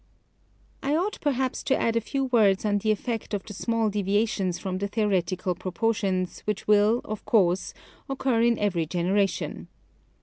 I 0.81 0.95
ought 0.95 1.21
perhaps 1.21 1.61
to 1.65 1.79
add 1.79 1.95
a 1.95 2.01
few 2.01 2.25
words 2.25 2.65
on 2.65 2.79
the 2.79 2.89
effect 2.89 3.35
of 3.35 3.43
the 3.43 3.53
small 3.53 3.91
deviations 3.91 4.57
from 4.57 4.79
the 4.79 4.87
theoretical 4.87 5.53
proportions 5.53 6.39
which 6.45 6.67
will, 6.67 7.01
of 7.05 7.23
course, 7.23 7.75
occur 8.09 8.41
in 8.41 8.57
every 8.57 8.87
generation. 8.87 9.67